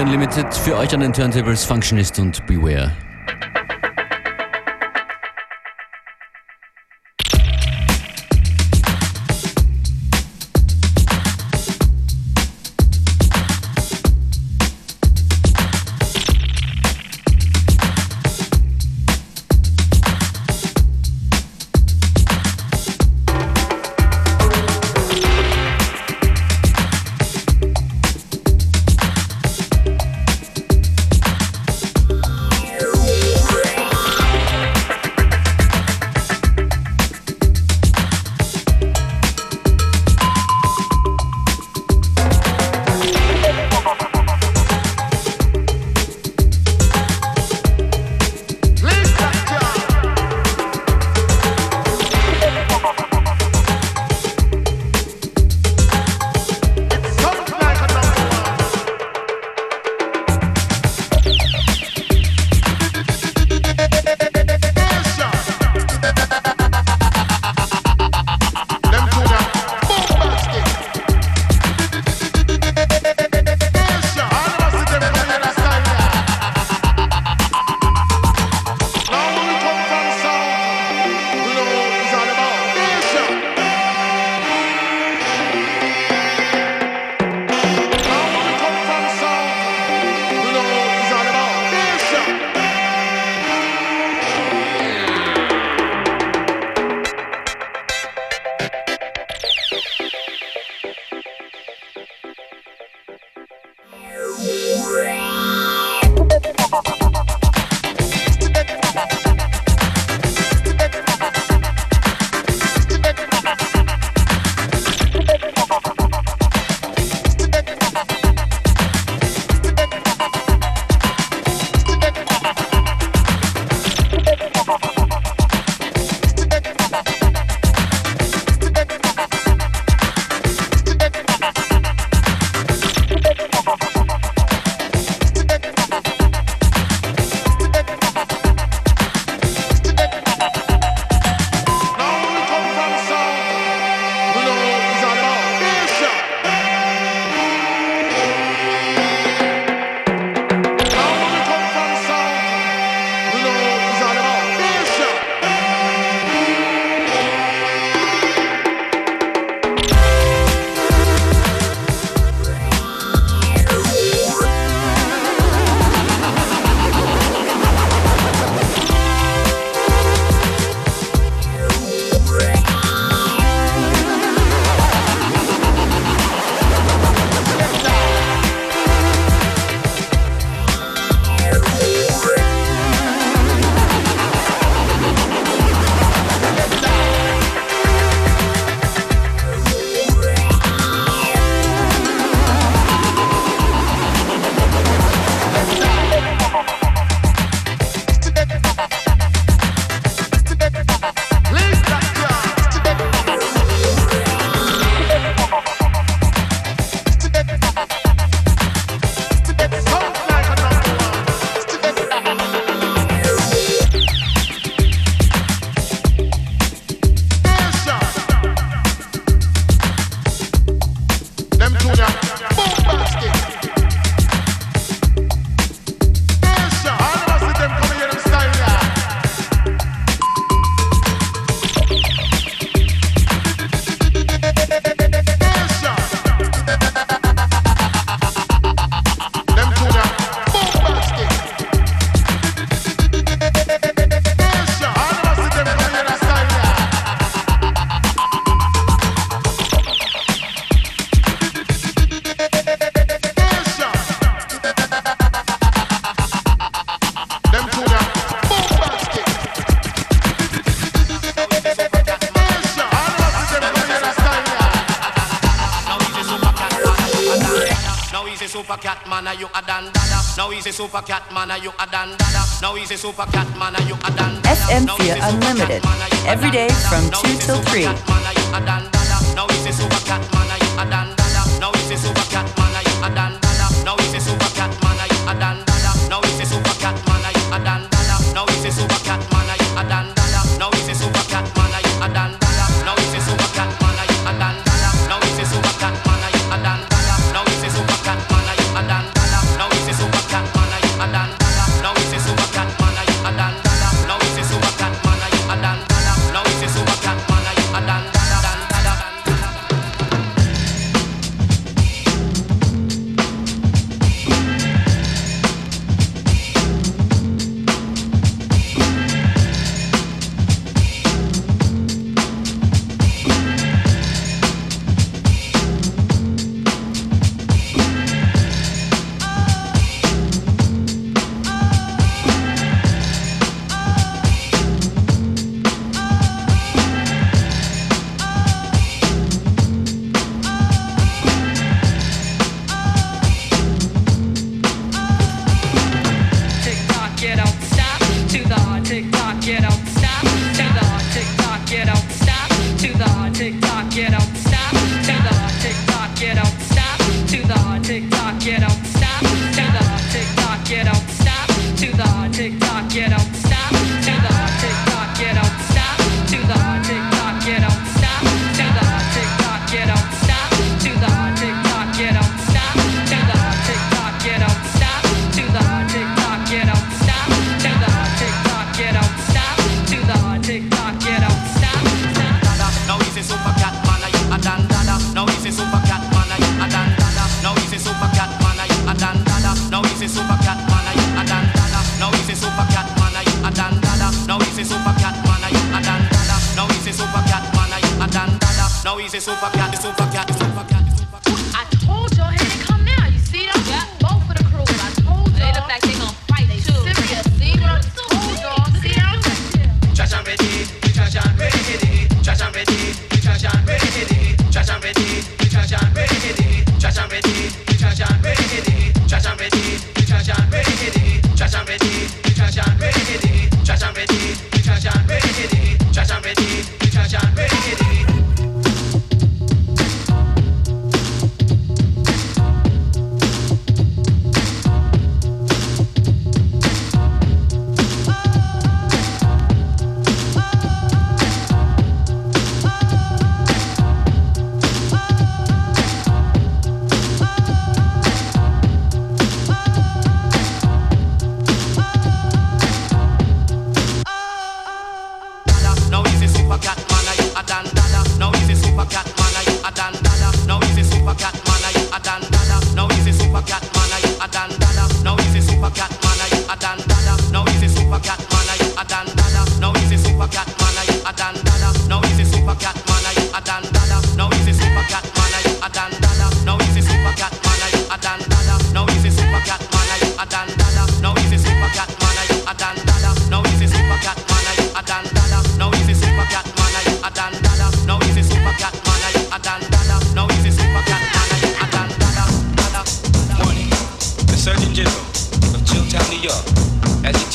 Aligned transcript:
Unlimited 0.00 0.54
für 0.54 0.76
euch 0.76 0.94
an 0.94 1.00
den 1.00 1.12
Turntables 1.12 1.64
Functionist 1.64 2.18
und 2.18 2.46
Beware. 2.46 2.92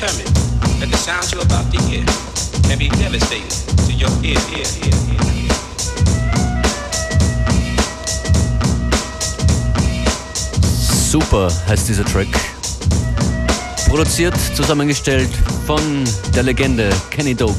determined 0.03 0.35
that 0.81 0.91
the 0.91 0.97
sounds 0.97 1.31
you're 1.31 1.41
about 1.41 1.71
to 1.71 1.81
hear 1.83 2.03
can 2.67 2.77
be 2.77 2.89
devastating 2.89 3.47
to 3.87 3.93
your 3.93 4.09
ear, 4.21 4.39
ear, 4.51 4.67
ear, 4.83 4.95
ear. 5.15 5.53
Super 11.09 11.49
heißt 11.67 11.87
dieser 11.87 12.03
Track. 12.03 12.27
Produziert, 13.87 14.35
zusammengestellt 14.55 15.29
von 15.65 16.03
der 16.35 16.43
Legende 16.43 16.89
Kenny 17.09 17.33
Dope. 17.33 17.55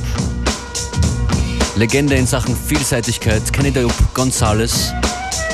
Legende 1.76 2.16
in 2.16 2.26
Sachen 2.26 2.54
Vielseitigkeit, 2.54 3.52
Kenny 3.52 3.70
Dope 3.70 3.94
Gonzales, 4.12 4.92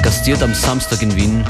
gastiert 0.03 0.43
am 0.43 0.55
Samstag 0.55 1.03
in 1.03 1.15
Wien 1.15 1.45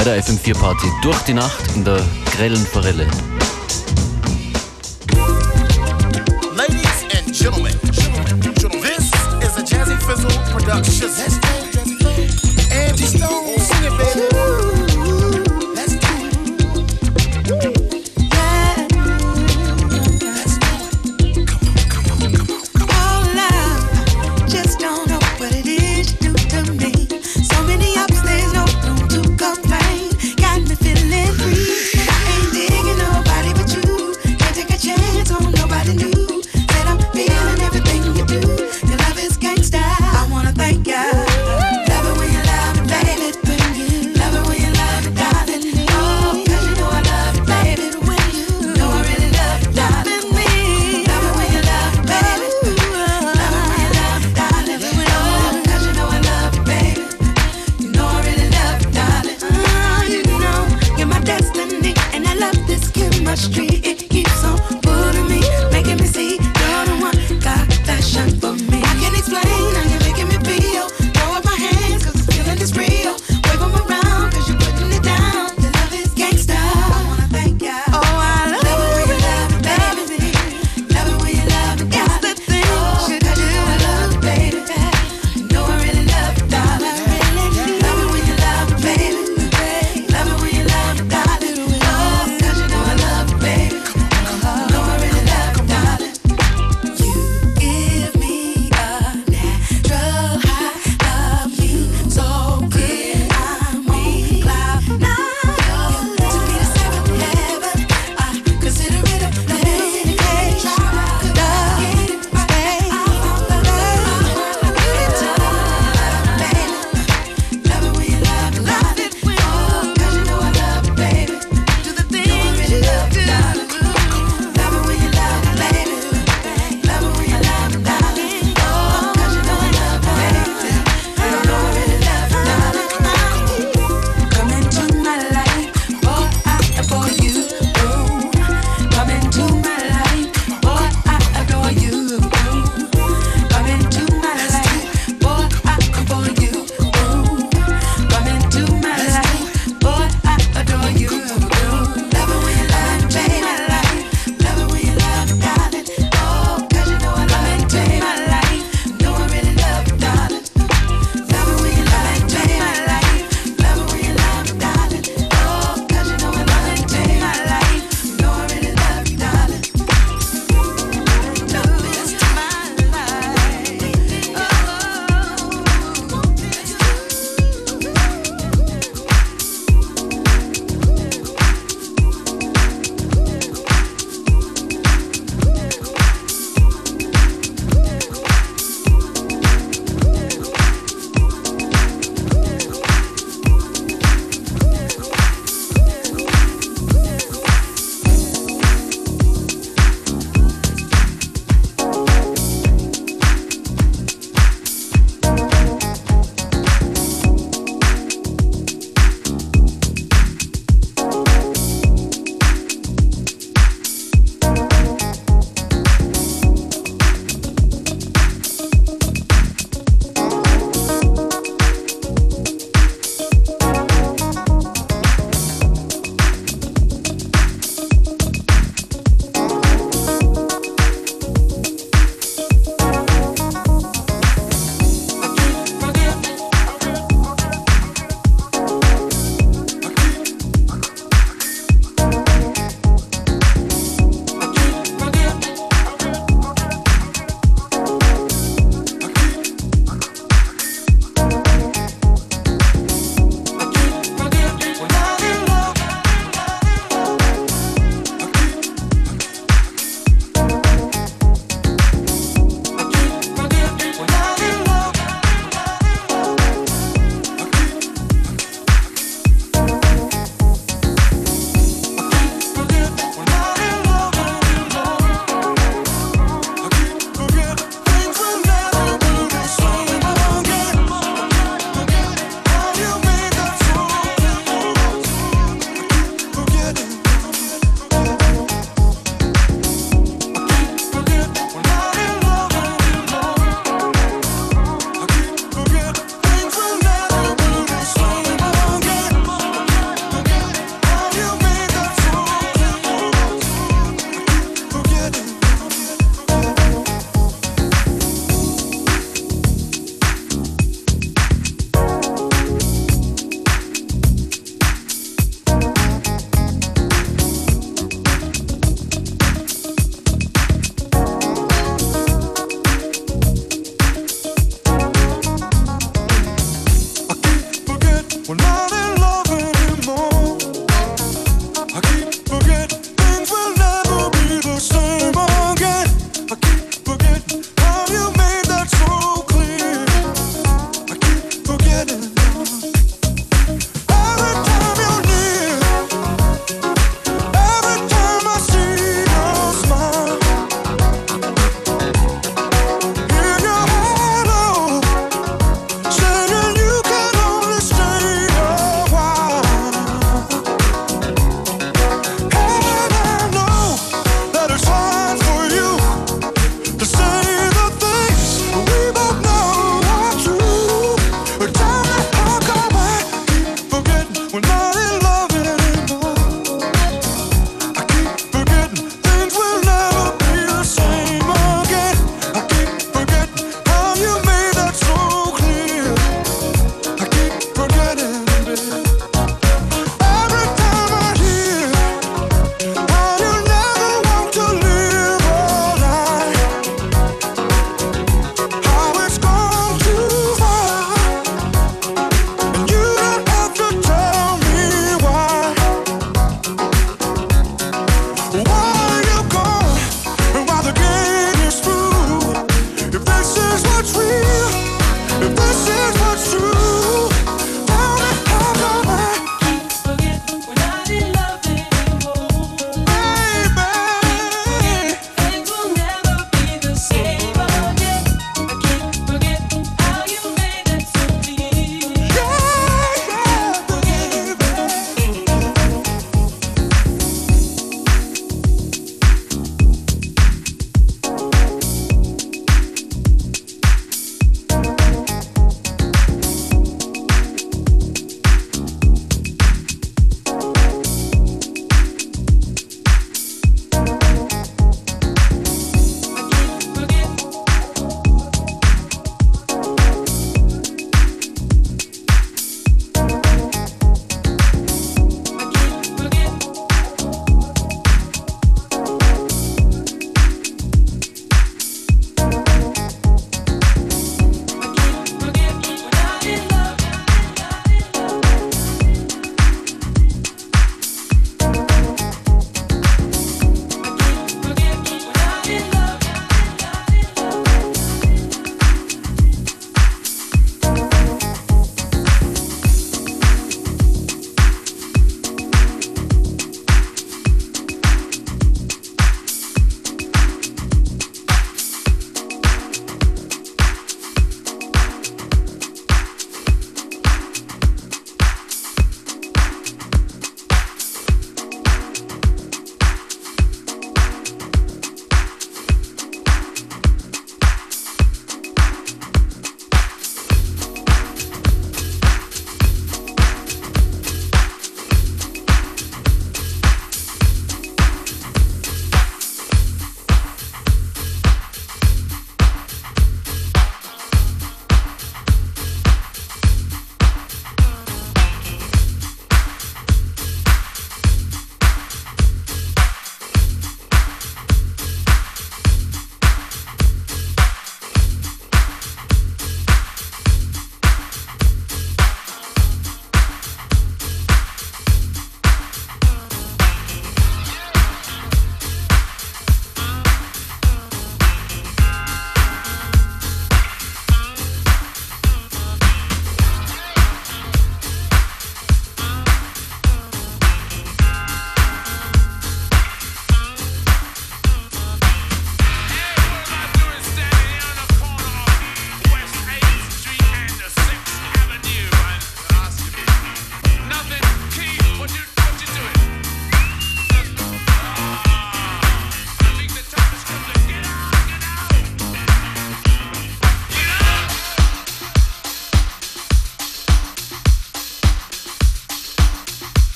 Bei 0.00 0.04
der 0.04 0.24
FM4 0.24 0.58
Party 0.58 0.86
durch 1.02 1.20
die 1.24 1.34
Nacht 1.34 1.76
in 1.76 1.84
der 1.84 2.00
grellen 2.34 2.64
Forelle. 2.64 3.06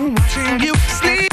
FM4 0.00 1.29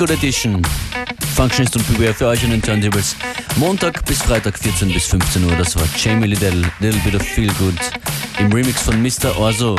Good 0.00 0.12
Edition. 0.12 0.62
Functionist 1.34 1.76
und 1.76 1.86
Beware 1.86 2.14
für 2.14 2.28
euch 2.28 2.42
an 2.42 2.52
den 2.52 2.62
Turntables. 2.62 3.14
Montag 3.56 4.02
bis 4.06 4.22
Freitag 4.22 4.58
14 4.58 4.90
bis 4.94 5.04
15 5.08 5.44
Uhr. 5.44 5.54
Das 5.56 5.76
war 5.76 5.86
Jamie 5.94 6.26
Liddell, 6.26 6.62
Little 6.80 7.00
Bit 7.04 7.16
of 7.16 7.22
Feel 7.22 7.52
Good 7.58 7.78
im 8.38 8.50
Remix 8.50 8.80
von 8.80 9.02
Mr. 9.02 9.36
Orzo. 9.38 9.76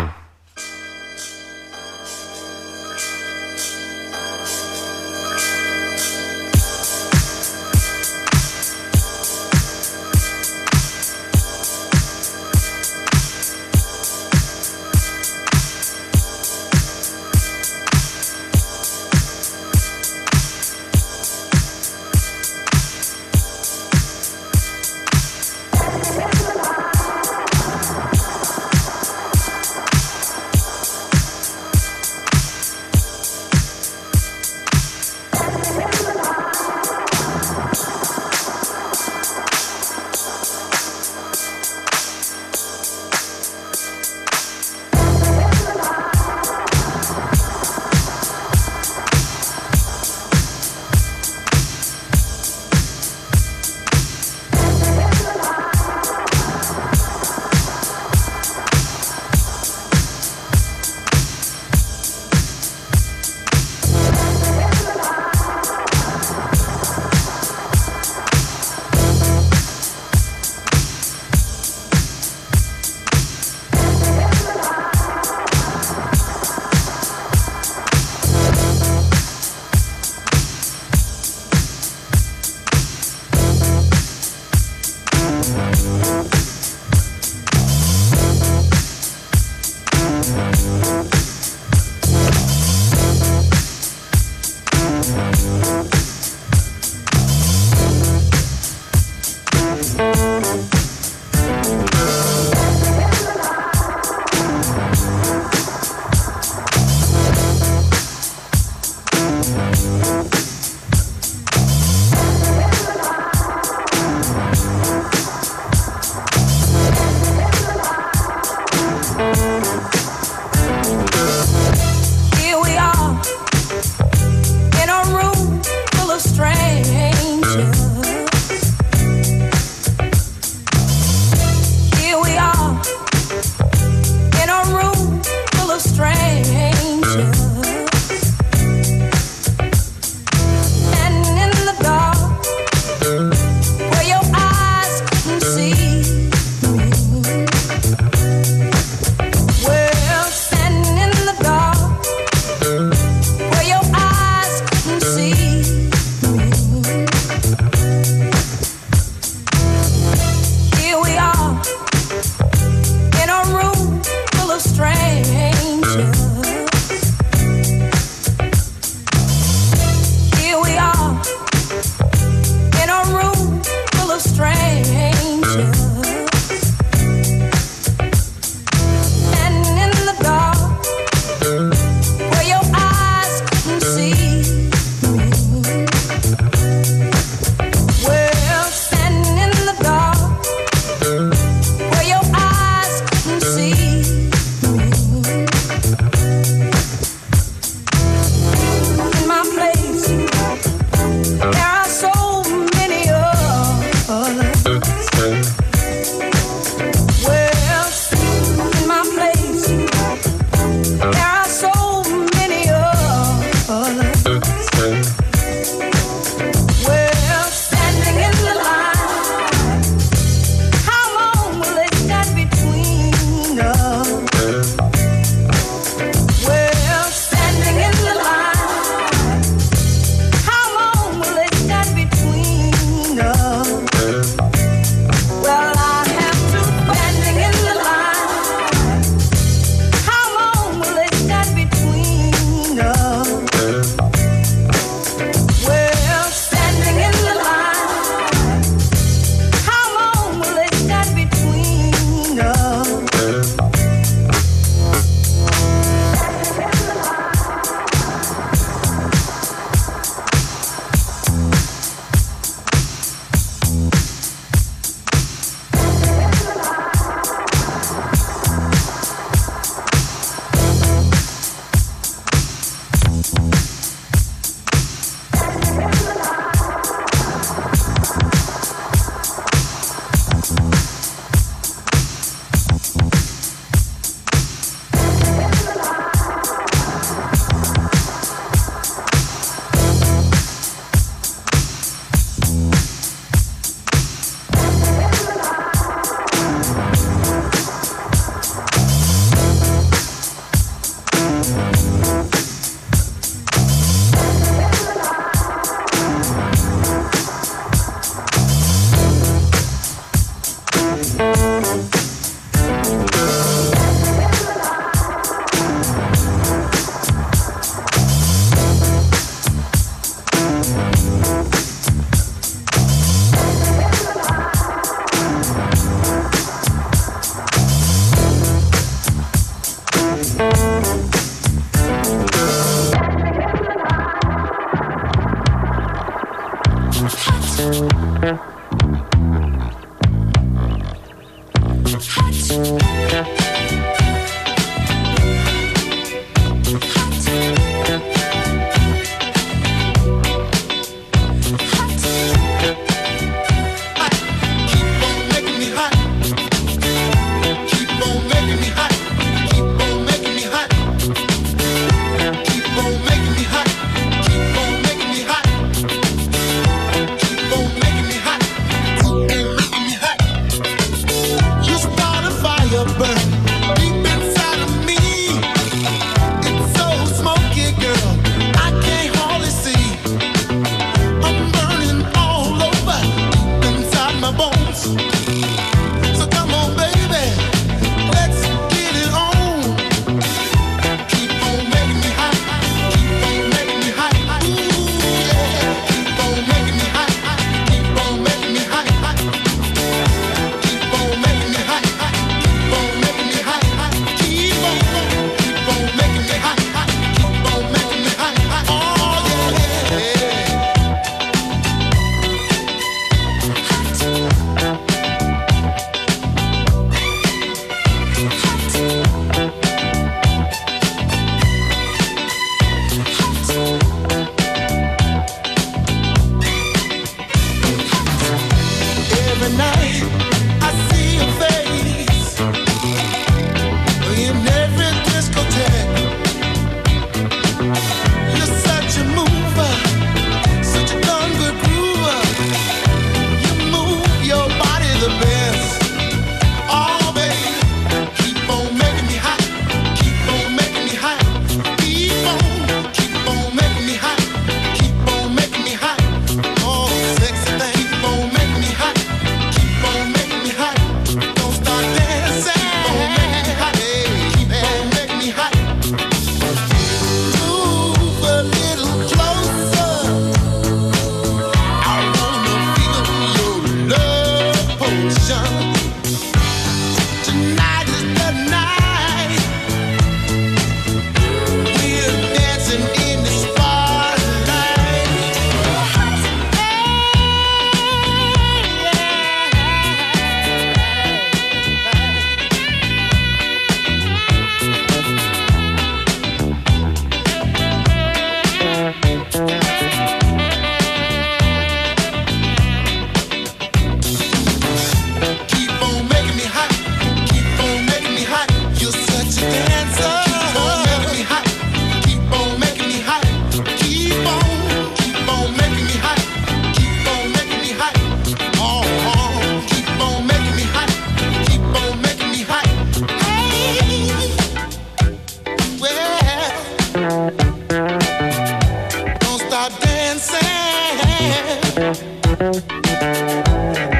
night 429.57 429.80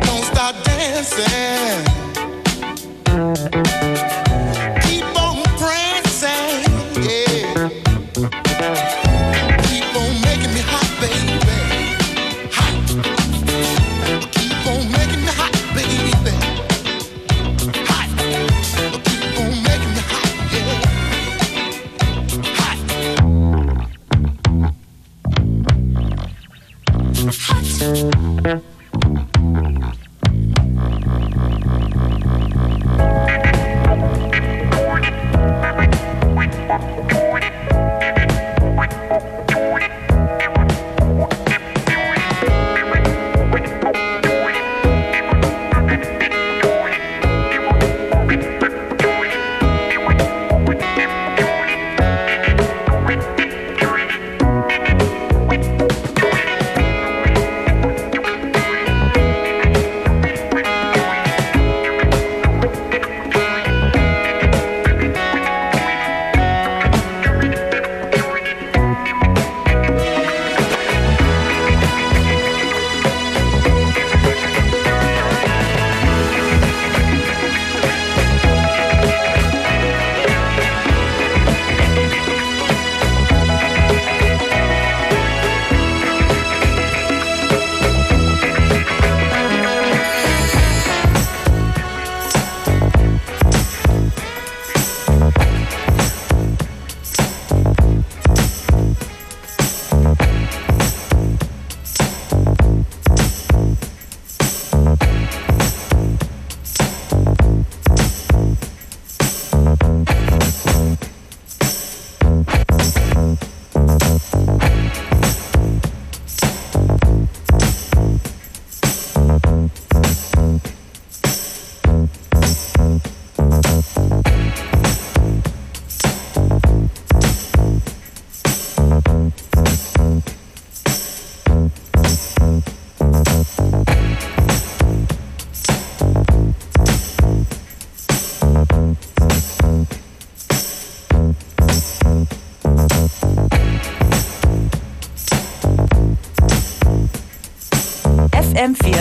Don't 0.06 0.26
stop 0.26 0.56
dancing. 0.64 2.11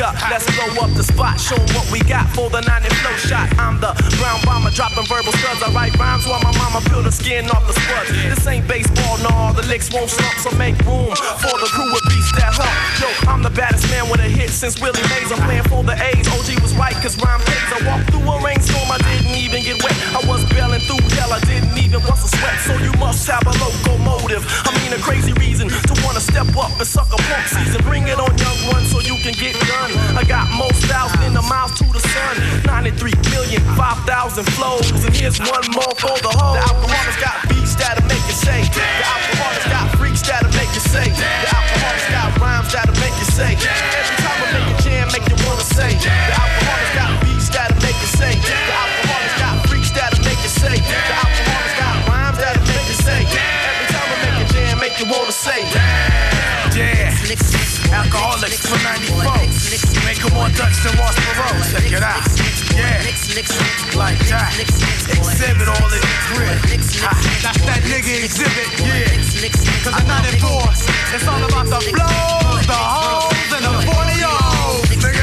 up. 0.00 0.14
Let's 0.30 0.46
blow 0.54 0.86
up 0.86 0.92
the 0.94 1.02
spot. 1.02 1.40
Show 1.40 1.58
what 1.74 1.86
we 1.90 2.00
got 2.06 2.30
for 2.30 2.50
the 2.50 2.60
90 2.62 2.88
flow 3.02 3.16
shot. 3.18 3.50
I'm 3.58 3.80
the 3.80 3.90
brown 4.18 4.38
bomber 4.46 4.70
dropping 4.70 5.06
verbal 5.10 5.32
studs. 5.42 5.62
I 5.62 5.70
write 5.74 5.94
rhymes 5.98 6.26
while 6.26 6.42
my 6.42 6.54
mama 6.58 6.80
peel 6.86 7.02
the 7.02 7.10
skin 7.10 7.50
off 7.50 7.66
the 7.66 7.74
spuds. 7.74 8.10
This 8.30 8.46
ain't 8.46 8.66
baseball, 8.68 9.18
no. 9.18 9.52
The 9.58 9.66
licks 9.66 9.90
won't 9.92 10.10
slump, 10.10 10.34
so 10.38 10.50
make 10.56 10.78
room 10.86 11.10
for 11.42 11.54
the 11.58 11.68
crew 11.74 11.90
with 11.90 12.04
beats 12.10 12.30
that 12.38 12.54
hump. 12.54 12.70
Yo, 13.02 13.10
I'm 13.30 13.42
the 13.42 13.50
baddest 13.50 13.90
man 13.90 14.06
with 14.10 14.20
a 14.20 14.30
hit 14.30 14.50
since 14.50 14.78
Willie 14.80 15.02
Mays. 15.10 15.32
I'm 15.34 15.42
playing 15.42 15.66
for 15.66 15.82
the 15.82 15.98
A's. 15.98 16.26
OG 16.30 16.62
was 16.62 16.74
right, 16.78 16.94
cause 17.02 17.18
rhyme 17.18 17.42
pays. 17.42 17.70
I 17.74 17.82
walked 17.82 18.10
through 18.14 18.26
a 18.26 18.36
rainstorm, 18.38 18.86
I 18.90 18.98
didn't 19.02 19.34
even 19.34 19.62
get 19.66 19.82
wet. 19.82 19.96
I 20.14 20.22
was 20.30 20.46
bailing 20.54 20.82
through 20.86 21.02
hell, 21.18 21.32
I 21.32 21.40
didn't 21.42 21.74
even 21.78 22.00
bust 22.06 22.22
a 22.22 22.30
sweat. 22.38 22.58
So 22.62 22.78
you 22.78 22.92
must 23.02 23.26
have 23.26 23.42
a 23.46 23.54
locomotive. 23.58 24.46
I 24.62 24.70
mean 24.78 24.94
a 24.94 25.00
crazy 25.02 25.32
reason 25.42 25.68
to 25.68 25.92
wanna 26.06 26.22
step 26.22 26.46
up 26.54 26.70
and 26.78 26.86
suck 26.86 27.10
a 27.10 27.18
punk 27.18 27.46
season. 27.50 27.77
5,000 34.38 34.54
flows. 34.54 35.04
And 35.04 35.14
here's 35.14 35.38
one 35.40 35.66
more 35.74 35.94
for 35.98 36.14
the 36.22 36.30
whole. 36.30 36.54
The 36.54 36.62
Alkaholiks 36.62 37.18
got 37.18 37.48
beats 37.48 37.74
that'll 37.74 38.06
make 38.06 38.22
you 38.30 38.36
say. 38.38 38.62
The 38.70 38.86
Alkaholiks 39.02 39.66
got 39.66 39.86
freaks 39.98 40.22
that'll 40.22 40.50
make 40.54 40.70
you 40.74 40.80
say. 40.80 41.10
The 41.10 41.50
Alkaholiks 41.50 42.06
got 42.10 42.38
rhymes 42.38 42.70
that'll 42.70 42.94
make 43.02 43.14
you 43.18 43.26
say. 43.34 43.58
Every 43.58 44.16
time 44.22 44.38
I 44.38 44.46
make 44.54 44.68
a 44.70 44.82
jam, 44.82 45.06
make 45.10 45.26
you 45.26 45.38
wanna 45.42 45.66
say. 45.66 45.90
The 45.98 46.34
Alkaholiks 46.38 46.94
got 46.94 47.10
beats 47.24 47.48
that'll 47.50 47.82
make 47.82 47.98
you 47.98 48.10
say. 48.14 48.34
The 48.38 48.54
Alkaholiks 48.78 49.38
got 49.42 49.54
freaks 49.66 49.90
that'll 49.90 50.22
make 50.22 50.40
you 50.42 50.52
say. 50.54 50.76
The 50.78 51.14
Alkaholiks 51.18 51.74
got 51.74 51.94
rhymes 52.06 52.38
that'll 52.38 52.66
make 52.70 52.86
you 52.86 52.98
say. 52.98 53.20
Every 53.26 53.86
time 53.90 54.06
I 54.06 54.16
make 54.22 54.38
a 54.38 54.46
jam, 54.54 54.74
make 54.78 54.96
you 55.02 55.06
wanna 55.10 55.34
say. 55.34 55.66
Yeah, 56.78 57.10
Alkaholiks 57.90 58.62
for 58.62 58.78
94. 58.86 59.18
Make 60.06 60.22
them 60.22 60.30
more 60.32 60.48
Dutch 60.54 60.78
than 60.86 60.94
Ross 60.94 61.16
Perot. 61.26 61.74
Check 61.74 61.90
it 61.90 62.02
out. 62.06 62.27
Yeah, 63.38 63.94
like 63.94 64.18
that. 64.34 64.50
Exhibit 64.58 65.70
all 65.70 65.86
in 65.94 66.02
the 66.02 66.10
grip. 66.34 66.58
That's 66.58 67.62
that 67.70 67.86
nigga 67.86 68.26
exhibit. 68.26 68.66
Yeah, 68.82 69.14
cause 69.86 69.94
the 69.94 70.02
94, 70.42 70.58
it's 71.14 71.22
all 71.22 71.38
about 71.46 71.70
the 71.70 71.78
flow, 71.86 72.58
the 72.66 72.74
hoes, 72.74 73.54
and 73.54 73.62
the 73.62 73.70
40 73.94 74.18
nigga. 74.98 75.22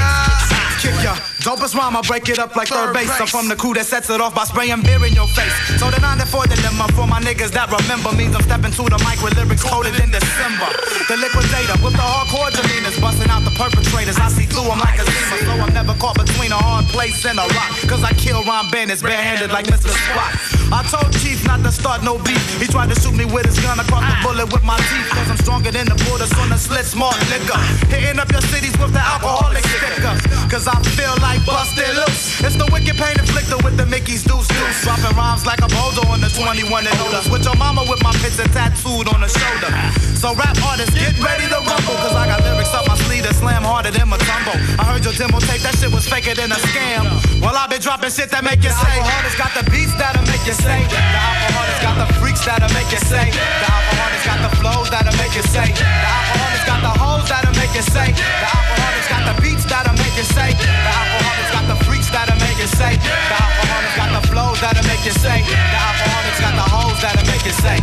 Kick 0.80 0.96
ya. 1.04 1.20
Dopest 1.44 1.76
rhyme, 1.76 2.00
I 2.00 2.02
break 2.08 2.30
it 2.32 2.40
up 2.40 2.56
like 2.56 2.70
third 2.72 2.96
base. 2.96 3.12
I'm 3.20 3.28
from 3.28 3.50
the 3.52 3.56
crew 3.60 3.76
that 3.76 3.84
sets 3.84 4.10
it 4.10 4.22
off 4.24 4.34
by 4.34 4.46
spraying 4.48 4.82
beer 4.88 5.04
in 5.04 5.12
your 5.12 5.28
face. 5.28 5.52
So 5.76 5.92
the 5.92 6.00
94 6.00 6.48
dilemma 6.48 6.88
for 6.96 7.04
my 7.12 7.20
niggas 7.20 7.52
that 7.52 7.68
remember 7.68 8.16
means 8.16 8.32
I'm 8.32 8.48
stepping 8.48 8.72
to 8.80 8.84
the 8.88 9.00
mic 9.04 9.20
with 9.20 9.36
lyrics 9.36 9.68
coded 9.68 10.00
in 10.00 10.08
December. 10.08 10.72
The 11.12 11.20
liquidator 11.20 11.76
with 11.84 12.00
the 12.00 12.06
hardcore 12.06 12.48
demeanors, 12.56 12.96
busting 13.04 13.28
out 13.28 13.35
perpetrators. 13.56 14.18
I 14.18 14.30
see 14.30 14.46
through 14.46 14.68
them 14.68 14.80
like 14.80 15.00
a 15.00 15.06
zima, 15.06 15.38
so 15.48 15.52
I'm 15.64 15.74
never 15.74 15.94
caught 15.96 16.18
between 16.18 16.52
a 16.52 16.60
hard 16.60 16.86
place 16.86 17.26
and 17.26 17.40
a 17.40 17.48
rock. 17.56 17.72
Cause 17.88 18.04
I 18.04 18.14
kill 18.14 18.44
rhyme 18.44 18.70
bandits 18.70 19.02
barehanded 19.02 19.52
like 19.52 19.66
Mr. 19.66 19.90
Spock. 19.90 20.55
I 20.74 20.82
told 20.90 21.14
Chief 21.22 21.46
not 21.46 21.62
to 21.64 21.72
start 21.72 22.04
no 22.04 22.18
beef. 22.18 22.42
He 22.60 22.66
tried 22.66 22.90
to 22.90 22.98
shoot 23.00 23.14
me 23.14 23.26
with 23.26 23.46
his 23.46 23.60
gun, 23.60 23.80
I 23.80 23.84
caught 23.86 24.02
the 24.02 24.18
bullet 24.26 24.50
with 24.52 24.64
my 24.64 24.78
teeth. 24.90 25.10
Cause 25.14 25.30
I'm 25.30 25.38
stronger 25.38 25.72
than 25.72 25.86
the 25.86 25.98
borders 26.10 26.34
on 26.42 26.50
the 26.50 26.58
slit 26.58 26.86
smart 26.86 27.18
liquor. 27.30 27.58
Hitting 27.94 28.20
up 28.20 28.32
your 28.32 28.42
cities 28.42 28.74
with 28.82 28.94
the 28.94 29.04
alcoholic 29.04 29.64
sticker. 29.66 30.16
Cause 30.50 30.66
I 30.68 30.78
feel 30.98 31.14
like 31.22 31.46
busted 31.46 31.90
loose. 31.94 32.42
It's 32.42 32.58
the 32.58 32.66
wicked 32.74 32.98
pain 32.98 33.14
inflicted 33.18 33.62
with 33.62 33.78
the 33.78 33.86
Mickey's 33.86 34.24
deuce 34.24 34.48
deuce. 34.50 34.82
Dropping 34.82 35.14
rhymes 35.14 35.46
like 35.46 35.62
a 35.62 35.70
boulder 35.70 36.06
on 36.10 36.22
the 36.22 36.30
21 36.34 36.66
and 36.88 36.98
older. 37.06 37.22
With 37.30 37.46
your 37.46 37.58
mama 37.62 37.86
with 37.86 38.02
my 38.02 38.14
picture 38.24 38.50
tattooed 38.50 39.06
on 39.14 39.22
the 39.22 39.30
shoulder. 39.30 39.70
So 40.18 40.34
rap 40.34 40.58
artists, 40.66 40.98
get 40.98 41.14
ready 41.22 41.46
to 41.46 41.60
rumble. 41.62 41.98
Cause 42.02 42.18
I 42.18 42.26
got 42.26 42.42
lyrics 42.42 42.74
up 42.74 42.90
my 42.90 42.98
sleeve 43.06 43.24
that 43.30 43.38
slam 43.38 43.62
harder 43.62 43.94
than 43.94 44.10
my 44.10 44.18
tumble. 44.18 44.58
I 44.82 44.90
heard 44.90 45.06
your 45.06 45.14
demo 45.14 45.38
tape, 45.46 45.62
that 45.62 45.78
shit 45.78 45.94
was 45.94 46.10
faker 46.10 46.34
than 46.34 46.50
a 46.50 46.60
scam. 46.74 47.06
Well, 47.38 47.54
I've 47.54 47.70
been 47.70 47.82
dropping 47.82 48.10
shit 48.10 48.34
that 48.34 48.44
make 48.44 48.66
you 48.66 48.74
say. 48.74 48.98
Alkaholiks 48.98 49.38
got 49.38 49.54
the 49.54 49.64
beats 49.70 49.94
that'll 50.02 50.26
make 50.26 50.42
you 50.50 50.55
say. 50.56 50.80
The 50.88 50.98
Alkaholiks 50.98 51.82
got 51.84 51.96
the 52.00 52.08
freaks 52.20 52.46
that'll 52.46 52.72
make 52.72 52.90
you 52.92 53.02
say. 53.04 53.28
The 53.32 53.68
Alkaholiks 53.68 54.26
got 54.26 54.40
the 54.48 54.52
flows 54.58 54.88
that'll 54.90 55.18
make 55.20 55.36
you 55.36 55.44
say. 55.52 55.68
The 55.76 55.84
Alkaholiks 55.84 56.66
got 56.66 56.82
the 56.82 56.94
hoes 56.96 57.28
that'll 57.28 57.56
make 57.60 57.74
you 57.76 57.84
say. 57.84 58.10
The 58.16 58.48
Alkaholiks 58.48 59.10
got 59.12 59.24
the 59.28 59.36
beats 59.42 59.66
that'll 59.68 59.98
make 60.00 60.16
you 60.16 60.28
say. 60.28 60.52
The 60.56 60.92
Alkaholiks 60.96 61.52
got 61.52 61.66
the 61.68 61.78
freaks 61.84 62.10
that'll 62.10 62.40
make 62.40 62.60
you 62.60 62.70
say. 62.80 62.94
The 62.96 63.36
Alkaholiks 63.36 63.96
got 64.00 64.10
the 64.16 64.24
flows 64.32 64.60
that'll 64.64 64.88
make 64.88 65.04
you 65.04 65.16
say. 65.16 65.40
The 65.44 65.80
Alkaholiks 65.88 66.40
got 66.40 66.56
the 66.56 66.68
hoes 66.72 66.98
that'll 67.04 67.28
make 67.28 67.44
you 67.44 67.56
say. 67.60 67.78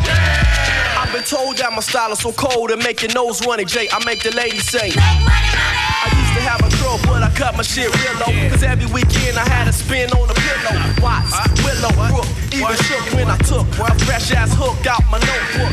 I've 0.97 1.13
been 1.13 1.25
told 1.25 1.59
that 1.59 1.73
my 1.73 1.81
style 1.81 2.13
is 2.13 2.21
so 2.21 2.33
cold 2.33 2.71
and 2.71 2.83
make 2.83 3.03
your 3.03 3.13
nose 3.13 3.45
running, 3.47 3.67
Jay. 3.67 3.89
I 3.93 4.03
make 4.05 4.23
the 4.23 4.33
ladies 4.35 4.65
say. 4.65 4.93
I 4.97 6.22
used 6.33 6.45
to 6.45 6.51
have 6.51 6.61
a 6.61 6.71
curl, 6.77 6.99
but 7.05 7.23
I 7.23 7.31
cut 7.35 7.57
my 7.57 7.63
shit 7.63 7.89
real 7.93 8.15
low. 8.21 8.33
Cause 8.51 8.63
every 8.63 8.87
weekend 8.87 9.39
I 9.39 9.47
had 9.49 9.69
a 9.69 9.73
spin 9.73 10.11
on 10.13 10.29
the 10.29 10.35
pillow. 10.35 10.73
Watts, 11.03 11.33
Willow, 11.65 11.93
Brook, 12.09 12.29
even 12.53 12.77
shook 12.89 13.05
when 13.15 13.29
I 13.29 13.37
took 13.39 13.67
a 13.79 13.95
fresh 14.05 14.33
ass 14.33 14.55
hook 14.57 14.87
out 14.87 15.03
my 15.11 15.19
notebook. 15.21 15.73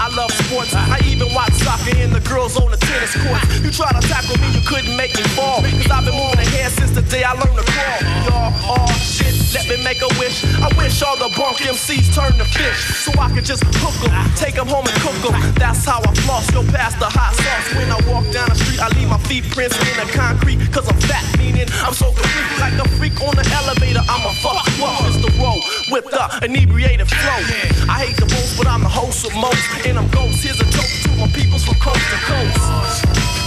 I 0.00 0.08
love 0.14 0.30
sports. 0.32 0.74
I 0.74 1.00
even 1.06 1.32
watch 1.34 1.52
soccer 1.54 1.94
and 1.96 2.12
the 2.12 2.20
girls 2.28 2.56
on 2.56 2.70
the 2.70 2.78
tennis 2.78 3.14
court. 3.14 3.42
You 3.62 3.70
try 3.70 3.90
to 3.92 4.02
tackle 4.08 4.38
me, 4.38 4.48
you 4.54 4.62
couldn't 4.66 4.96
make 4.96 5.14
me 5.14 5.22
fall. 5.36 5.62
Cause 5.62 5.90
I've 5.90 6.04
been 6.04 6.16
moving 6.16 6.40
ahead 6.40 6.72
since 6.72 6.90
the 6.90 7.02
day 7.02 7.22
I 7.22 7.32
learned 7.34 7.58
to 7.58 7.66
crawl. 7.66 7.98
Y'all, 8.26 8.52
oh 8.70 8.92
shit, 8.98 9.34
let 9.54 9.68
me 9.68 9.82
make 9.84 10.00
a 10.02 10.10
wish. 10.18 10.44
I 10.62 10.70
wish 10.78 11.02
all 11.02 11.16
the 11.16 11.30
bunk 11.36 11.58
MCs 11.58 12.14
turned 12.14 12.38
to 12.38 12.46
fish. 12.48 12.80
So 13.04 13.12
I 13.20 13.30
could 13.34 13.44
just 13.44 13.62
hook 13.82 13.96
them, 14.00 14.14
take 14.34 14.54
them 14.54 14.68
home 14.68 14.86
and 14.86 14.96
cook 15.04 15.18
them. 15.20 15.34
That's 15.54 15.84
how 15.84 16.00
I 16.00 16.12
floss, 16.24 16.50
go 16.50 16.62
past 16.72 16.98
the 16.98 17.10
hot 17.10 17.34
sauce. 17.36 17.68
When 17.76 17.90
I 17.92 17.98
walk 18.08 18.24
down 18.32 18.48
the 18.48 18.56
street, 18.56 18.80
I 18.80 18.88
leave 18.96 19.08
my 19.08 19.18
feet 19.28 19.44
prints 19.50 19.76
in 19.76 19.96
the 20.00 20.08
concrete. 20.12 20.58
Cause 20.72 20.88
I'm 20.88 20.98
fat, 21.06 21.24
meaning 21.38 21.68
I'm 21.84 21.92
so 21.92 22.10
complete. 22.12 22.58
Like 22.58 22.74
a 22.80 22.88
freak 22.96 23.20
on 23.20 23.36
the 23.36 23.46
elevator, 23.52 24.02
I'm 24.08 24.24
a 24.24 24.32
fuck. 24.40 24.64
Fuck, 24.80 25.04
Mr. 25.04 25.30
Roll 25.38 25.60
with 25.92 26.04
the 26.10 26.24
inebriated 26.44 27.08
flow. 27.08 27.40
I 27.88 28.08
hate 28.08 28.16
the 28.16 28.28
most, 28.32 28.56
but 28.56 28.66
I'm 28.66 28.82
the 28.82 28.88
host 28.88 29.26
of 29.26 29.34
most. 29.36 29.86
And 29.86 29.98
I'm 29.98 30.08
ghost. 30.10 30.42
Here's 30.42 30.60
a 30.60 30.64
toast 30.64 31.04
to 31.04 31.10
my 31.20 31.28
peoples 31.28 31.64
from 31.64 31.76
coast 31.76 32.04
to 32.10 32.18
coast. 32.24 32.58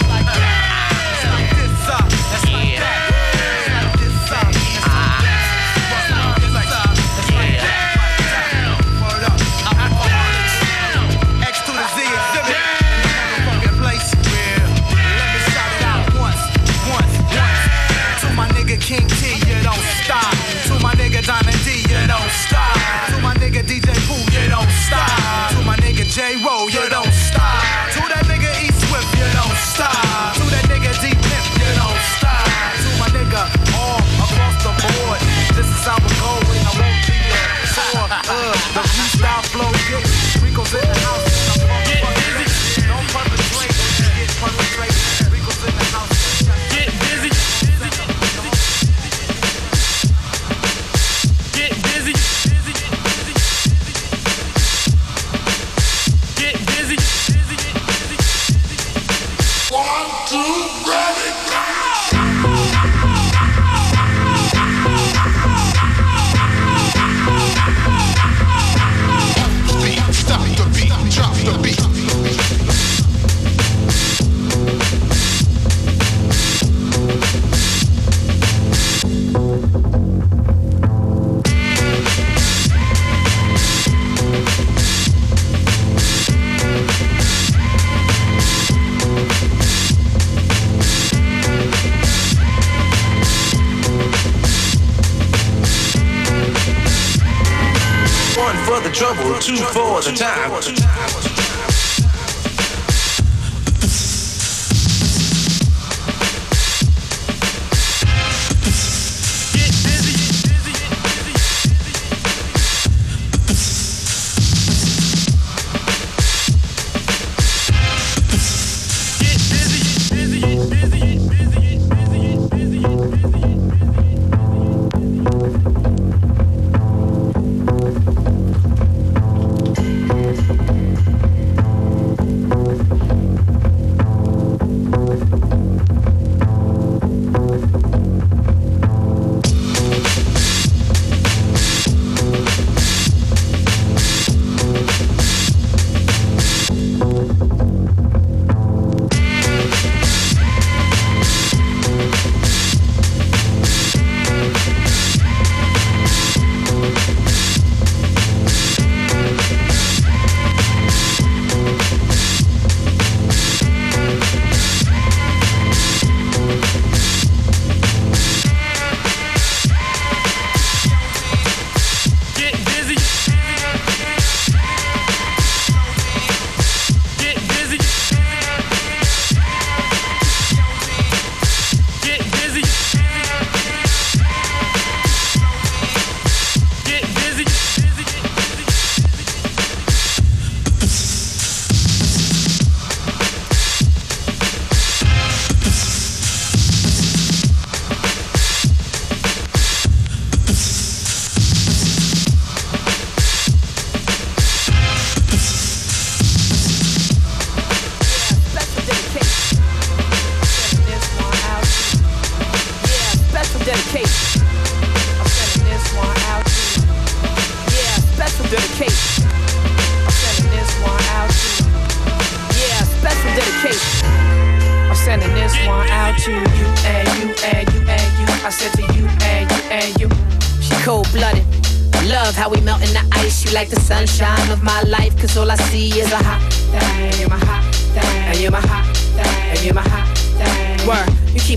Like 0.08 0.26
that. 0.26 0.90
It's 1.14 1.26
like 1.26 1.50
this, 1.58 1.90
uh, 1.90 2.36
it's 2.36 2.46
like 2.54 2.80
that. 2.80 3.09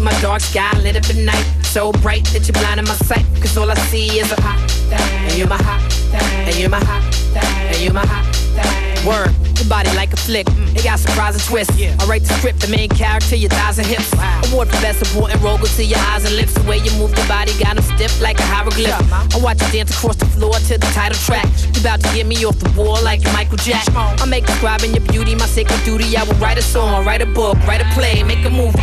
my 0.03 0.12
dark 0.20 0.40
sky 0.40 0.76
lit 0.80 0.96
up 0.96 1.09
at 1.09 1.16
night. 1.16 1.44
So 1.62 1.92
bright 1.92 2.24
that 2.32 2.46
you're 2.46 2.61
blind 2.61 2.80
in 2.80 2.86
my 2.86 2.94
sight. 2.94 3.24
Cause 3.40 3.57
all 3.57 3.70
I 3.70 3.74
see 3.88 4.18
is 4.18 4.30
a 4.32 4.40
hot 4.40 4.59
thing. 4.70 4.98
And 4.98 5.38
you're 5.38 5.48
my 5.48 5.62
hot 5.62 5.80
thing. 6.11 6.48
And 6.48 6.57
you're 6.59 6.68
my 6.68 6.84
hot 6.84 7.03
thing. 7.32 7.42
And 7.42 7.80
you're 7.80 7.94
my 7.94 8.05
hot 8.07 8.26
thing. 8.34 9.07
Word. 9.07 9.30
Your 9.59 9.68
body 9.68 9.94
like 9.94 10.12
a 10.12 10.16
flick. 10.16 10.46
Mm. 10.46 10.76
It 10.76 10.84
got 10.84 10.98
surprise 10.98 11.34
and 11.34 11.44
twist. 11.44 11.70
Yeah. 11.78 11.96
I 12.00 12.07
write 12.07 12.22
the 12.22 12.34
script, 12.34 12.61
the 12.61 12.68
main 12.68 12.88
character, 12.88 13.36
your 13.36 13.50
thighs 13.50 13.78
and 13.78 13.86
hips. 13.86 14.12
Wow. 14.14 14.42
Award 14.50 14.68
for 14.68 14.80
best 14.82 14.98
supporting 14.98 15.40
role, 15.40 15.59
go 15.59 15.66
to 15.66 15.84
your 15.84 15.98
eyes 16.11 16.24
and 16.24 16.34
lips. 16.34 16.55
The 16.55 16.68
way 16.68 16.78
you 16.78 16.90
move 16.98 17.16
your 17.16 17.26
body 17.28 17.53
got 17.59 17.76
them 17.76 17.84
stiff 17.94 18.20
like 18.20 18.38
a 18.40 18.42
hieroglyph. 18.42 18.88
Yeah, 18.88 19.28
I 19.34 19.38
watch 19.38 19.62
you 19.62 19.70
dance 19.70 19.94
across 19.94 20.16
the 20.16 20.26
floor 20.26 20.55
to 20.55 20.78
the 20.78 20.90
title 20.92 21.18
track. 21.18 21.46
You 21.74 21.80
about 21.80 22.00
to 22.00 22.09
get 22.14 22.26
me 22.26 22.44
off 22.44 22.59
the 22.59 22.70
wall 22.74 23.03
like 23.03 23.22
Michael 23.32 23.59
Jack. 23.59 23.86
I 23.94 24.26
make 24.26 24.46
describing 24.46 24.94
your 24.94 25.07
beauty 25.07 25.34
my 25.36 25.46
sacred 25.46 25.82
duty. 25.84 26.16
I 26.16 26.24
will 26.24 26.34
write 26.34 26.59
a 26.59 26.62
song, 26.62 27.05
write 27.05 27.22
a 27.22 27.26
book, 27.26 27.57
write 27.66 27.80
a 27.80 27.88
play, 27.94 28.22
make 28.24 28.44
a 28.44 28.50
movie. 28.50 28.82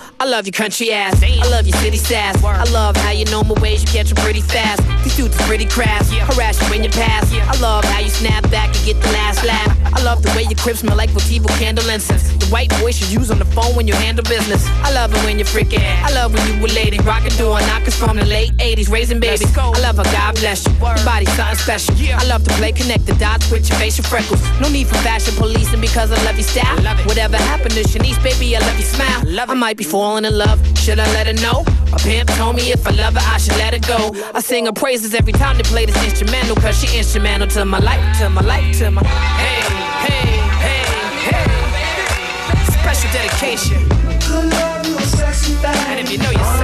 your 0.29 0.53
country 0.53 0.91
ass. 0.91 1.23
I 1.23 1.47
love 1.49 1.65
your 1.65 1.77
city 1.79 1.97
sass. 1.97 2.43
I 2.43 2.63
love 2.71 2.95
how 2.95 3.11
you 3.11 3.25
know 3.25 3.43
my 3.43 3.59
ways, 3.59 3.81
you 3.81 3.87
catch 3.87 4.09
them 4.09 4.23
pretty 4.23 4.41
fast. 4.41 4.81
These 5.03 5.17
dudes 5.17 5.35
are 5.35 5.47
pretty 5.47 5.65
crass. 5.65 6.11
Harass 6.11 6.61
you 6.61 6.69
when 6.69 6.83
you 6.83 6.89
pass. 6.91 7.33
I 7.33 7.59
love 7.59 7.83
how 7.85 7.99
you 7.99 8.09
snap 8.09 8.43
back 8.51 8.75
and 8.75 8.85
get 8.85 9.01
the 9.01 9.11
last 9.13 9.43
laugh. 9.43 9.77
I 9.93 10.03
love 10.03 10.21
the 10.21 10.29
way 10.35 10.43
your 10.43 10.57
crib 10.57 10.77
smell 10.77 10.95
like 10.95 11.09
Votivo 11.09 11.49
candle 11.57 11.89
incense. 11.89 12.29
The 12.37 12.45
white 12.47 12.71
voice 12.73 13.01
you 13.01 13.19
use 13.19 13.31
on 13.31 13.39
the 13.39 13.45
phone 13.45 13.75
when 13.75 13.87
you 13.87 13.95
handle 13.95 14.23
business. 14.23 14.67
I 14.83 14.93
love 14.93 15.11
it 15.11 15.23
when 15.25 15.39
you're 15.39 15.47
freaking. 15.47 15.81
I 15.81 16.11
love 16.13 16.33
when 16.33 16.45
you 16.47 16.61
were 16.61 16.69
lady. 16.69 16.99
Rockin' 16.99 17.35
door 17.37 17.59
knockers 17.61 17.95
from 17.95 18.17
the 18.17 18.25
late 18.25 18.51
80s, 18.57 18.91
raising 18.91 19.19
babies. 19.19 19.57
I 19.57 19.79
love 19.79 19.97
how 19.97 20.03
God 20.03 20.35
bless 20.35 20.65
you. 20.67 20.73
Your 20.73 21.05
body's 21.05 21.33
something 21.33 21.57
special. 21.57 21.95
I 22.13 22.23
love 22.27 22.43
to 22.43 22.53
play 22.61 22.71
connect 22.71 23.07
the 23.07 23.13
dots 23.15 23.49
with 23.49 23.67
your 23.67 23.77
facial 23.79 24.05
freckles. 24.05 24.41
No 24.61 24.69
need 24.69 24.87
for 24.87 24.95
fashion 25.01 25.33
policing 25.35 25.81
because 25.81 26.11
I 26.11 26.21
love 26.25 26.35
your 26.35 26.47
style. 26.47 26.77
Whatever 27.07 27.37
happened 27.37 27.73
to 27.73 27.83
Shanice, 27.83 28.21
baby, 28.23 28.55
I 28.55 28.59
love 28.59 28.77
your 28.77 28.87
smile. 28.87 29.21
I 29.51 29.53
might 29.55 29.77
be 29.77 29.83
falling 29.83 30.10
in 30.17 30.25
in 30.25 30.37
love, 30.37 30.59
should 30.77 30.99
I 30.99 31.05
let 31.13 31.27
her 31.27 31.33
know? 31.33 31.63
My 31.91 31.97
pimp 31.97 32.29
told 32.31 32.55
me 32.55 32.71
if 32.71 32.85
I 32.87 32.91
love 32.91 33.13
her, 33.13 33.21
I 33.23 33.37
should 33.37 33.57
let 33.57 33.73
her 33.73 33.79
go. 33.79 34.11
I 34.33 34.39
sing 34.39 34.65
her 34.65 34.71
praises 34.71 35.13
every 35.13 35.33
time 35.33 35.57
they 35.57 35.63
play 35.63 35.85
this 35.85 36.01
instrumental, 36.03 36.55
cause 36.55 36.79
she 36.79 36.97
instrumental 36.97 37.47
to 37.49 37.65
my 37.65 37.79
life, 37.79 38.19
to 38.19 38.29
my 38.29 38.41
life, 38.41 38.77
to 38.79 38.91
my. 38.91 39.03
Hey, 39.03 39.61
hey, 40.07 40.27
hey, 40.65 40.83
hey. 41.29 41.45
Special 42.79 43.09
dedication. 43.11 43.87
Good 44.27 44.45
love, 44.53 44.85
you 44.85 44.97
a 44.97 45.01
sexy 45.01 45.53
thing. 45.53 45.75
And 45.89 45.99
if 45.99 46.11
you 46.11 46.17
know 46.17 46.31
you're 46.31 46.60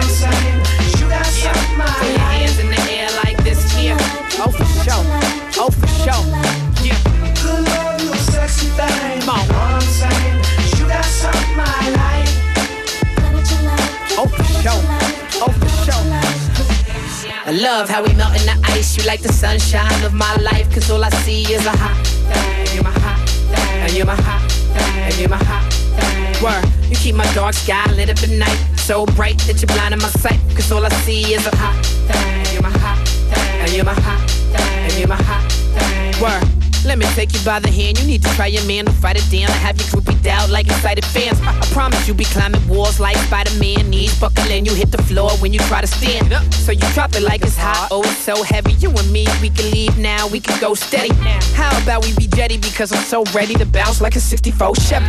love 17.80 17.89
how 17.89 18.01
we 18.01 18.11
melt 18.13 18.34
in 18.39 18.45
the 18.45 18.57
ice. 18.71 18.97
You 18.97 19.03
like 19.05 19.21
the 19.21 19.32
sunshine 19.32 20.03
of 20.03 20.13
my 20.13 20.36
life. 20.38 20.67
Cause 20.73 20.89
all 20.89 21.03
I 21.03 21.09
see 21.25 21.43
is 21.53 21.63
a 21.65 21.75
hot 21.78 21.97
thing. 22.30 22.73
You're 22.73 22.84
my 22.84 22.97
hot 23.05 23.30
thing. 23.30 23.82
And 23.84 23.93
you're 23.93 24.05
my 24.05 24.15
hot 24.15 24.41
thing. 24.51 25.03
And 25.07 25.17
you're 25.19 25.30
my 25.30 25.43
hot 25.49 25.71
thing. 25.97 26.43
Word. 26.43 26.65
You 26.89 26.95
keep 26.95 27.13
my 27.13 27.32
dark 27.34 27.53
sky 27.53 27.86
lit 27.93 28.09
up 28.09 28.17
at 28.23 28.30
night. 28.30 28.59
So 28.78 29.05
bright 29.17 29.38
that 29.45 29.61
you're 29.61 29.73
blinding 29.75 30.01
my 30.01 30.09
sight. 30.09 30.39
Cause 30.55 30.71
all 30.71 30.86
I 30.86 30.89
see 31.05 31.34
is 31.34 31.45
a 31.45 31.55
hot 31.55 31.78
thing. 32.09 32.53
You're 32.53 32.63
my 32.63 32.75
hot 32.80 32.97
thing. 33.07 33.61
And 33.61 33.71
you're 33.71 33.86
my 33.86 33.93
hot 33.93 34.28
thing. 34.53 34.86
And 34.86 34.93
you're 34.97 35.07
my 35.07 35.21
hot 35.21 35.51
thing. 35.51 36.21
Word. 36.23 36.57
Let 36.88 36.99
me 36.99 37.05
take 37.15 37.33
you 37.33 37.43
by 37.43 37.59
the 37.59 37.69
hand. 37.69 37.99
You 37.99 38.07
need 38.07 38.23
to 38.23 38.29
try 38.35 38.47
your 38.47 38.63
man 38.63 38.85
to 38.85 38.93
fight 38.93 39.17
it 39.17 39.29
down. 39.29 39.49
I 39.51 39.59
have 39.59 39.75
your 39.75 39.88
groupie 39.88 40.23
down 40.23 40.49
like 40.49 40.67
excited 40.67 41.03
fans. 41.03 41.38
I 41.41 41.59
promise 41.73 42.07
you 42.07 42.13
be 42.13 42.23
climbing 42.23 42.65
walls 42.65 42.97
like 42.97 43.17
Spider-Man. 43.27 43.89
Knees 43.89 44.17
buckle 44.17 44.49
and 44.49 44.65
you 44.65 44.73
hit 44.73 44.91
the 44.91 45.03
floor 45.03 45.31
when 45.39 45.51
you 45.51 45.59
try 45.67 45.81
to 45.81 45.88
stand 45.88 46.31
up. 46.31 46.45
So 46.53 46.71
you 46.71 46.88
drop 46.93 47.13
it 47.15 47.23
like 47.23 47.41
it's 47.41 47.57
hot. 47.57 47.89
Oh, 47.91 48.03
it's 48.03 48.17
so 48.19 48.41
heavy. 48.41 48.71
You 48.79 48.89
and 48.91 49.11
me, 49.11 49.27
we 49.41 49.49
can 49.49 49.69
leave 49.69 49.97
now. 49.97 50.29
We 50.29 50.39
can 50.39 50.57
go 50.61 50.75
steady. 50.75 51.13
How 51.59 51.77
about 51.83 52.05
we 52.05 52.15
be 52.15 52.27
jetty 52.27 52.57
because 52.57 52.93
I'm 52.93 53.03
so 53.03 53.25
ready 53.35 53.55
to 53.55 53.65
bounce 53.65 53.99
like 53.99 54.15
a 54.15 54.21
64 54.21 54.75
Chevy. 54.75 55.05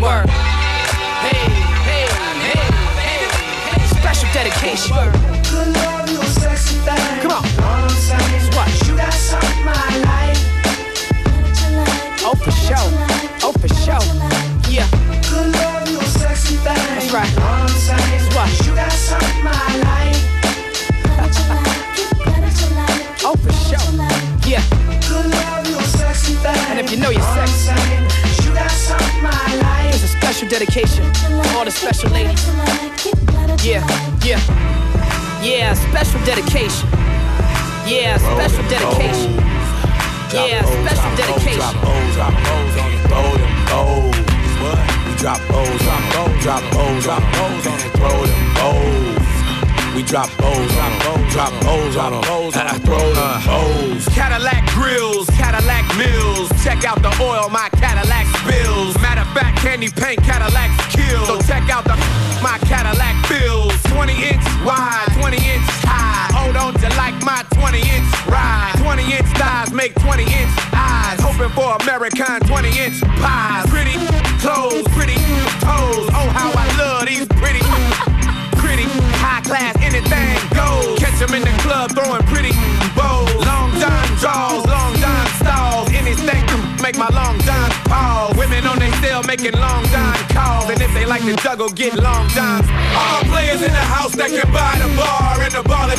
Word. 0.00 0.30
Hey, 1.20 1.44
hey, 1.88 2.08
hey, 2.40 2.64
hey. 3.04 3.86
Special 4.00 4.28
dedication. 4.32 4.96
Good 4.96 5.76
love, 5.76 6.08
you 6.08 6.20
a 6.20 6.24
sexy 6.24 6.76
thing. 6.76 7.20
Come 7.20 7.32
on. 7.32 7.42
Know 7.42 7.68
what 7.68 7.84
I'm 7.84 7.90
saying? 7.90 8.52
What? 8.56 10.11
Oh, 12.32 12.36
for 12.36 12.50
sure. 12.50 12.76
Oh, 13.44 13.52
for 13.52 13.68
sure. 13.68 14.00
Yeah, 14.72 14.88
Good 15.28 15.52
love, 15.52 15.88
you 15.90 16.00
sexy 16.00 16.56
thing. 16.56 16.64
That's 16.64 17.12
right. 17.12 17.28
What 17.28 17.44
I'm 17.44 17.68
saying? 17.68 18.32
What? 18.32 18.48
You 18.66 18.74
got 18.80 18.90
something 18.92 19.44
I 19.44 19.76
like. 19.84 20.16
oh, 23.24 23.36
for 23.36 23.52
sure. 23.52 23.84
Yeah, 24.48 24.62
Good 25.06 25.26
love, 25.28 25.66
you 25.68 25.78
sexy 25.92 26.34
thing. 26.34 26.56
And 26.70 26.80
if 26.80 26.90
you 26.90 26.96
know 26.98 27.10
you're 27.10 27.20
Know 27.20 27.26
what 27.28 27.40
I'm 27.40 27.48
sexy. 27.48 28.48
You 28.48 28.54
got 28.54 28.70
something 28.70 29.26
I 29.26 29.56
like. 29.60 29.90
here's 29.90 30.02
a 30.04 30.08
special 30.08 30.48
dedication 30.48 31.04
to 31.12 31.54
all 31.56 31.64
the 31.66 31.70
special 31.70 32.08
ladies. 32.10 32.46
Yeah, 33.62 33.84
yeah. 34.24 34.40
Yeah, 35.42 35.74
special 35.74 36.20
dedication. 36.24 36.88
Yeah, 37.86 38.16
special 38.16 38.62
dedication. 38.70 39.51
Yeah, 40.32 40.64
special 40.64 41.14
dedication. 41.14 41.58
Drop 41.58 41.76
O's, 41.84 42.14
drop 42.14 42.32
O's 42.32 42.76
on 42.78 42.92
it, 42.92 43.00
throw 43.04 43.36
them 43.36 43.52
O's. 43.68 44.16
What? 44.62 44.80
We 45.06 45.12
drop 45.16 45.40
O's, 45.50 45.80
drop 45.82 46.16
O's, 46.16 46.42
drop 46.42 46.62
O's, 46.74 47.04
drop 47.04 47.22
O's 47.22 47.66
on 47.66 47.80
it, 47.80 47.92
throw 47.92 48.26
them 48.26 48.56
O's. 48.56 49.21
We 49.94 50.02
drop 50.02 50.30
O's, 50.40 50.72
drop 50.72 51.04
O's, 51.04 51.32
drop 51.32 51.52
O's, 51.68 51.92
drop 51.92 52.30
O's 52.30 52.56
on 52.56 52.80
throw 52.80 52.96
them 52.96 53.18
uh-huh. 53.18 53.92
O's. 53.92 54.08
Cadillac 54.08 54.64
grills, 54.72 55.28
Cadillac 55.36 55.84
mills. 56.00 56.48
Check 56.64 56.88
out 56.88 57.02
the 57.04 57.12
oil 57.20 57.52
my 57.52 57.68
Cadillac 57.76 58.24
spills. 58.40 58.96
Matter 59.04 59.20
of 59.20 59.28
fact, 59.36 59.60
candy 59.60 59.92
paint 59.92 60.16
Cadillacs 60.24 60.72
kill. 60.96 61.26
So 61.28 61.36
check 61.44 61.68
out 61.68 61.84
the 61.84 61.92
my 62.40 62.56
Cadillac 62.64 63.20
bills. 63.28 63.76
20 63.92 64.32
inch 64.32 64.40
wide, 64.64 65.12
20 65.20 65.36
inch 65.36 65.68
high. 65.84 66.32
Hold 66.40 66.56
on 66.56 66.72
to 66.80 66.88
like 66.96 67.20
my 67.20 67.44
20 67.52 67.76
inch 67.76 68.08
ride. 68.32 68.72
20 68.80 69.12
inch 69.12 69.28
thighs 69.36 69.76
make 69.76 69.92
20 70.00 70.24
inch 70.24 70.52
eyes. 70.72 71.20
Hoping 71.20 71.52
for 71.52 71.76
American 71.84 72.40
20 72.48 72.80
inch 72.80 72.96
pies. 73.20 73.68
Pretty 73.68 74.00
clothes, 74.40 74.88
pretty 74.96 75.20
toes. 75.60 76.08
Oh, 76.16 76.32
how 76.32 76.48
I 76.56 76.64
love 76.80 77.04
these 77.04 77.28
pretty 77.36 77.60
pretty 78.62 78.88
high 79.18 79.42
class, 79.42 79.74
anything 79.94 80.38
goes. 80.56 80.98
Catch 80.98 81.20
'em 81.22 81.34
in 81.34 81.42
the 81.42 81.54
club 81.62 81.92
throwing 81.92 82.22
pretty 82.32 82.52
bows. 82.96 83.30
Long 83.46 83.70
John 83.80 84.06
draws, 84.20 84.64
long 84.66 84.94
John 84.96 85.26
stalls. 85.40 85.88
Anything 85.92 86.42
to 86.46 86.56
make 86.82 86.96
my 86.96 87.08
long 87.08 87.38
John 87.40 87.70
pause. 87.84 88.36
Women 88.36 88.66
on 88.66 88.78
their 88.78 88.92
cell 89.02 89.22
making 89.24 89.52
long 89.52 89.84
John 89.92 90.16
calls. 90.36 90.70
And 90.70 90.80
if 90.80 90.92
they 90.94 91.04
like 91.04 91.22
to 91.22 91.36
juggle, 91.36 91.68
get 91.68 91.94
long 91.94 92.28
Johns. 92.28 92.66
All 92.96 93.22
players 93.32 93.62
in 93.62 93.72
the 93.72 93.86
house 93.96 94.12
that 94.12 94.30
can 94.30 94.50
buy 94.52 94.74
the 94.82 94.88
bar 94.96 95.40
and 95.44 95.52
the 95.52 95.62
ballin' 95.62 95.98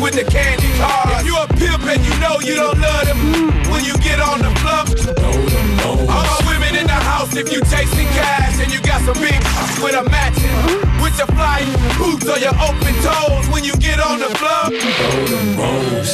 with 0.00 0.14
the 0.14 0.24
candy 0.24 0.70
car. 0.78 1.20
If 1.20 1.26
you 1.26 1.36
a 1.36 1.46
pimp 1.46 1.84
and 1.92 2.02
you 2.04 2.14
know 2.22 2.40
you 2.40 2.54
don't 2.56 2.78
love 2.78 3.04
them 3.06 3.20
when 3.70 3.84
you 3.84 3.94
get 4.08 4.20
on 4.20 4.38
the 4.40 4.52
floor. 4.60 4.84
All 6.10 6.24
my 6.24 6.61
women 6.72 6.80
in 6.80 6.86
the 6.86 6.92
house, 6.92 7.34
if 7.36 7.52
you 7.52 7.60
chasing 7.60 8.06
cash 8.08 8.60
and 8.62 8.72
you 8.72 8.80
got 8.82 9.00
some 9.02 9.14
big 9.20 9.38
with 9.82 9.94
a 9.94 10.04
matching, 10.10 10.56
with 11.02 11.16
your 11.18 11.26
fly 11.28 11.64
boots 11.98 12.28
or 12.28 12.38
your 12.38 12.54
open 12.60 12.94
toes 13.02 13.48
when 13.52 13.64
you 13.64 13.74
get 13.76 14.00
on 14.00 14.18
the 14.18 14.30
floor. 14.36 14.70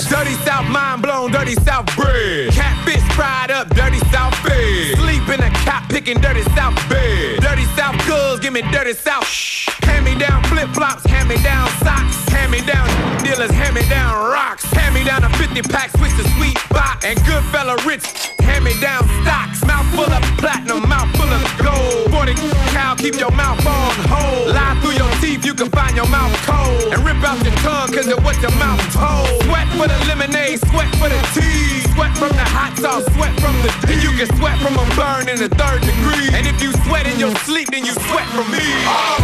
Dirty 0.08 0.34
South 0.44 0.68
mind 0.68 1.02
blown, 1.02 1.30
dirty 1.30 1.54
South 1.54 1.86
bread. 1.96 2.52
Catfish 2.52 3.02
fried 3.14 3.50
up, 3.50 3.68
dirty 3.70 3.98
South 4.10 4.34
fed. 4.36 4.96
Sleep 4.98 5.28
in 5.28 5.40
a 5.40 5.50
cop 5.64 5.88
picking 5.88 6.20
dirty 6.20 6.42
South 6.54 6.76
bed. 6.88 7.40
Dirty 7.40 7.64
South 7.76 7.96
girls, 8.06 8.40
give 8.40 8.52
me 8.52 8.62
dirty 8.72 8.94
South. 8.94 9.26
Shh. 9.26 9.68
Hand 9.82 10.04
me 10.04 10.14
down 10.18 10.42
flip 10.44 10.68
flops, 10.70 11.04
hand 11.04 11.28
me 11.28 11.36
down 11.42 11.68
socks. 11.84 12.16
Hand 12.30 12.52
me 12.52 12.60
down 12.62 12.86
dealers, 13.22 13.50
hand 13.50 13.74
me 13.74 13.82
down 13.88 14.14
rocks. 14.30 14.64
Hand 14.72 14.94
me 14.94 15.04
down 15.04 15.24
a 15.24 15.30
50 15.36 15.62
pack, 15.62 15.90
switch 15.96 16.14
to 16.16 16.24
sweet 16.36 16.58
box. 16.70 17.04
And 17.04 17.18
good 17.26 17.44
fella 17.52 17.76
rich, 17.86 18.04
hand 18.40 18.64
me 18.64 18.72
down 18.80 19.04
stocks. 19.22 19.64
Mouth 19.64 19.86
full 19.94 20.12
of 20.12 20.22
platinum, 20.48 20.88
mouth 20.88 21.10
full 21.16 21.28
of 21.28 21.44
gold. 21.60 22.10
40 22.10 22.32
cow, 22.72 22.94
keep 22.96 23.14
your 23.20 23.30
mouth 23.32 23.60
on 23.66 23.92
hold. 24.08 24.48
Lie 24.56 24.80
through 24.80 24.96
your 24.96 25.12
teeth, 25.20 25.44
you 25.44 25.52
can 25.52 25.68
find 25.68 25.94
your 25.94 26.08
mouth 26.08 26.32
cold. 26.48 26.92
And 26.92 27.04
rip 27.04 27.20
out 27.20 27.36
your 27.44 27.54
tongue, 27.60 27.92
cause 27.92 28.08
of 28.08 28.24
what 28.24 28.40
your 28.40 28.54
mouth 28.56 28.80
told. 28.96 29.28
Sweat 29.44 29.68
for 29.76 29.86
the 29.92 29.98
lemonade, 30.08 30.58
sweat 30.72 30.88
for 30.96 31.08
the 31.12 31.20
tea. 31.36 31.84
Sweat 31.92 32.16
from 32.16 32.32
the 32.32 32.46
hot 32.56 32.72
sauce, 32.78 33.04
sweat 33.14 33.34
from 33.40 33.54
the 33.60 33.70
And 33.92 34.00
you 34.00 34.12
can 34.16 34.28
sweat 34.38 34.56
from 34.64 34.74
a 34.80 34.86
burn 34.96 35.28
in 35.28 35.36
the 35.36 35.50
third 35.52 35.80
degree. 35.84 36.32
And 36.32 36.46
if 36.46 36.62
you 36.62 36.72
sweat 36.88 37.06
in 37.06 37.20
your 37.20 37.34
sleep, 37.44 37.68
then 37.68 37.84
you 37.84 37.92
sweat 38.08 38.28
from 38.32 38.48
me. 38.50 38.64
All 38.88 39.17